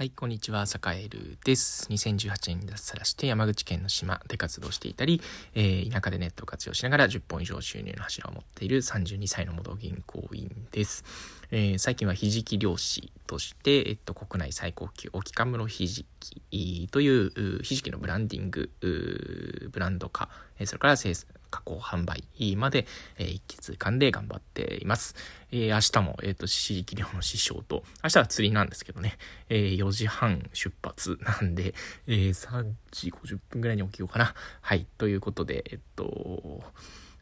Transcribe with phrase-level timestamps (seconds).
[0.00, 1.86] はい、こんにちは、坂エルです。
[1.90, 5.20] 2018年に脱サラして山口県の島で活動していたり、
[5.54, 11.04] えー、田舎でネットを活用しながら10本以上収入の柱を持っている32歳の元銀行員です。
[11.50, 20.30] えー、最近はひじき漁師として、えっと、国内最高級沖カムロひじきというひじきのブランディング、ブランド化、
[20.64, 22.24] それから生産加工販売
[22.56, 22.86] まで、
[23.18, 25.14] えー、一気通貫で頑張っています。
[25.52, 29.18] えー、明日も、えっ、ー、と、刺激量の師匠と、明日は釣りなんですけどね、
[29.48, 31.74] えー、4時半出発なんで、
[32.06, 34.34] えー、3時50分ぐらいに起きようかな。
[34.60, 36.62] はい、ということで、えっと、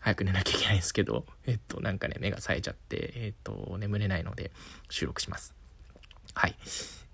[0.00, 4.52] 早く寝なきゃいけないんですけど、えっと、なんかね、目が冴えちゃって、えっと、眠れないので
[4.88, 5.54] 収録します。
[6.38, 6.54] はい。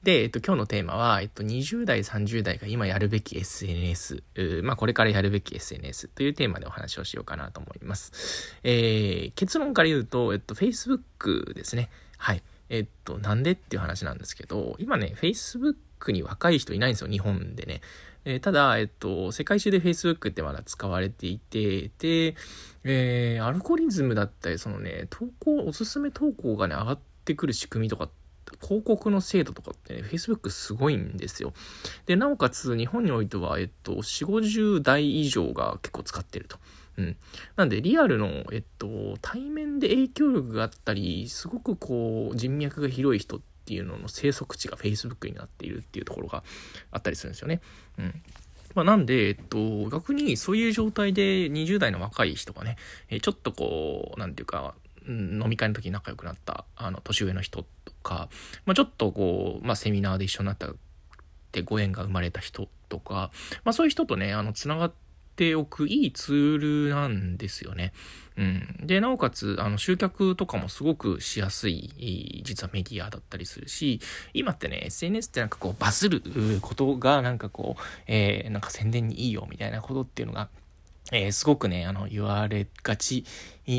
[0.02, 4.23] で、えっと、今日のテーマは、えっと、20代、30代が今やるべき SNS、
[4.62, 8.52] まあ、これからやるべき SNS というテーマでお話をしようかなと思います。
[8.64, 11.88] えー、結論から言うと、えっと、Facebook ですね。
[12.19, 12.42] はい。
[12.69, 17.80] えっと、なんでっていう話なんですけど、今ね、Facebook に若い人いないんですよ、日本でね。
[18.27, 22.36] えー、ただ、えっと、世界中で Facebook ってまだ使われていて、で、
[22.84, 28.23] えー、アルゴリズムだったり、そのね、投稿、おすすめ投稿がね、上がってくる仕組みとかって
[28.62, 31.53] 広告の精度とかってね、Facebook すごいんですよ。
[32.06, 36.59] で、なおかつ日本においては、えっと、4、50代以上が結構使ってると。
[36.97, 37.17] うん。
[37.56, 46.45] なんで、リアルの、えっと、対面で影響力があったり、すごくこう、人脈が広い人っていうのの生息地が Facebook になっているっていうところが
[46.91, 47.61] あったりするんですよね。
[47.98, 48.23] うん。
[48.75, 52.77] まあ、なんで、えっと、逆にそういう状態で20代の若い人がね、
[53.23, 54.75] ちょっとこう、なんていうか、
[55.08, 58.28] 飲み会の時に仲良くなった、あの、年上の人とか、
[58.66, 60.74] まあ、ちょっとこう、まあ、セミナーで一緒になったっ
[61.52, 63.30] てご縁が生まれた人とか、
[63.64, 64.92] まあ、そういう人とね、あの、つながっ
[65.36, 67.92] ておくいいツールなんですよね。
[68.36, 68.77] うん。
[68.83, 74.00] で、なおかつ、あの、集客とかもすごくしやすい、実はメディアだったりするし、
[74.33, 76.22] 今ってね、SNS ってなんかこう、バズる
[76.61, 80.48] ことが、なんかこう、えー、なんか宣伝にいいよみたいなことっていうのが、
[81.12, 83.24] えー、すごくね、あの、言われがち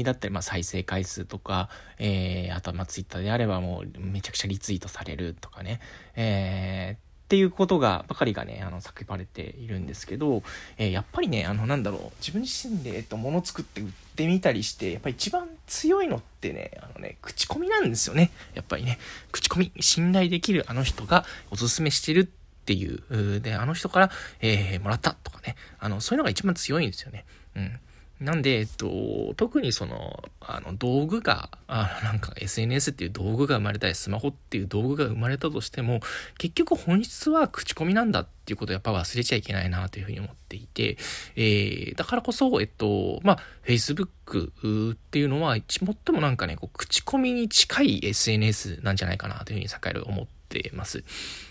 [0.03, 5.79] だったり、まあ、再生回数とか、えー、あとは、まあ、ツイッターであればもう、めちゃくちゃリツイートされるとかね、
[6.15, 6.95] えー、
[7.25, 10.43] っていうことが、ばかりがね、あの、叫ばれているんですけど、
[10.77, 18.29] えー、やっぱりね、あの、なんだろう、自分自身で、えっと、物作って売ってみたりして、やっぱり一番強いのってね、あのね、口コミなんですよね。
[18.53, 18.99] やっぱりね、
[19.31, 24.11] 口コミ、信頼できるあの人がおすすめしてるってっていう、で、あの人から、
[24.41, 27.25] えー、もらったとかね、あの、そういうのが一番強いんですよね。
[27.55, 27.79] うん。
[28.19, 35.99] なんで、えっと、特にその、あの、道具が、あなんか SNS っていう道具が生まれたり、スマホっていう道具が生まれたとしても、
[36.37, 40.97] 結局本質は口コミなんだっていうことをやっぱ忘れちゃいけないなというふうに思っていて、
[41.35, 50.35] えー、だからこそ、えっと、まあ、Facebook っていうのは、最もなんかね、こう口コミに近い SNS なんじゃないかなというふうに、さかる思って
[50.73, 51.03] ます。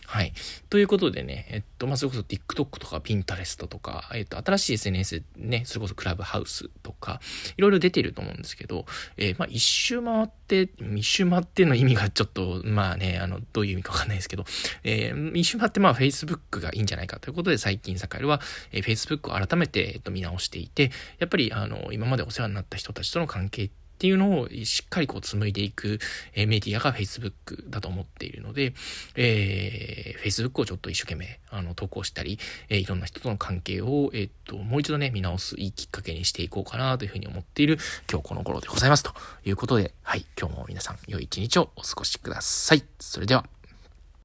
[0.07, 0.33] はい。
[0.71, 7.21] ということでね、えっと、まあ、それこそ TikTok とか Pinterest とか、えっと、新しい SNS ね、それこそクラブハウスとか、
[7.57, 8.85] いろいろ出てると思うんですけど、
[9.17, 14.45] えー、まあ、一周回って、一周回っての意味がちょっと、まあね、あの、どういう意味かわかんないですけど、
[14.85, 18.41] えー、一周回って、まあ、Facebook がいいんじゃないかということで、最近、サカエルは、
[18.73, 26.01] えー、Facebook を改めて、えっと、見直していて、やっぱり、あの、今までお世話になった人たちとの関係ってっていうのをしっかりこう紡いでいく、
[26.35, 28.75] えメディアが Facebook だと思っているので、
[29.15, 32.39] えー、Facebook をちょっと一生懸命あの投稿したり、
[32.69, 37.79] えー、いろんな人との関係を、えー、っと、もう一度ね、見直すいいきっかけにしていこうかなというふうに思っている
[38.11, 39.05] 今日この頃でございます。
[39.05, 39.13] と
[39.45, 42.83] いうことで、はい、今日も皆さん良い一日をお過ごしください。
[42.99, 43.54] それでは。